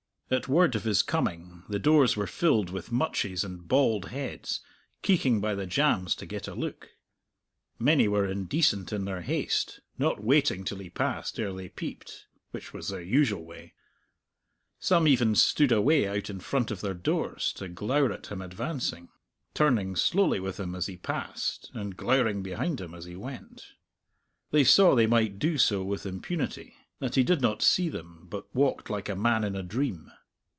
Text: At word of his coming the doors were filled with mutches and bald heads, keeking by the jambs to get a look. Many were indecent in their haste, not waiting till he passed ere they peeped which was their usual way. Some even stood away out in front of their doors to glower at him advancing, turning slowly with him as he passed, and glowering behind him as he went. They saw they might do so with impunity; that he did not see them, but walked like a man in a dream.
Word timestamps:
At 0.33 0.47
word 0.47 0.75
of 0.77 0.85
his 0.85 1.03
coming 1.03 1.63
the 1.67 1.77
doors 1.77 2.15
were 2.15 2.25
filled 2.25 2.69
with 2.69 2.89
mutches 2.89 3.43
and 3.43 3.67
bald 3.67 4.05
heads, 4.11 4.61
keeking 5.03 5.41
by 5.41 5.53
the 5.55 5.65
jambs 5.65 6.15
to 6.15 6.25
get 6.25 6.47
a 6.47 6.53
look. 6.55 6.91
Many 7.77 8.07
were 8.07 8.25
indecent 8.25 8.93
in 8.93 9.03
their 9.03 9.23
haste, 9.23 9.81
not 9.97 10.23
waiting 10.23 10.63
till 10.63 10.77
he 10.77 10.89
passed 10.89 11.37
ere 11.37 11.51
they 11.51 11.67
peeped 11.67 12.27
which 12.51 12.71
was 12.71 12.87
their 12.87 13.01
usual 13.01 13.43
way. 13.43 13.73
Some 14.79 15.05
even 15.05 15.35
stood 15.35 15.69
away 15.73 16.07
out 16.07 16.29
in 16.29 16.39
front 16.39 16.71
of 16.71 16.79
their 16.79 16.93
doors 16.93 17.51
to 17.57 17.67
glower 17.67 18.13
at 18.13 18.27
him 18.27 18.41
advancing, 18.41 19.09
turning 19.53 19.97
slowly 19.97 20.39
with 20.39 20.57
him 20.57 20.75
as 20.75 20.85
he 20.87 20.95
passed, 20.95 21.69
and 21.73 21.97
glowering 21.97 22.41
behind 22.41 22.79
him 22.79 22.93
as 22.93 23.03
he 23.03 23.17
went. 23.17 23.65
They 24.51 24.63
saw 24.63 24.95
they 24.95 25.07
might 25.07 25.39
do 25.39 25.57
so 25.57 25.83
with 25.83 26.05
impunity; 26.05 26.73
that 26.99 27.15
he 27.15 27.23
did 27.25 27.41
not 27.41 27.61
see 27.61 27.89
them, 27.89 28.27
but 28.29 28.47
walked 28.55 28.89
like 28.89 29.09
a 29.09 29.15
man 29.17 29.43
in 29.43 29.57
a 29.57 29.61
dream. 29.63 30.09